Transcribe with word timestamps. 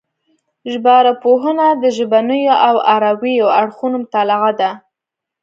ژبارواپوهنه 0.71 1.67
د 1.83 1.83
ژبنيو 1.97 2.55
او 2.67 2.75
اروايي 2.95 3.37
اړخونو 3.61 3.95
مطالعه 4.03 4.51
ده 4.59 4.71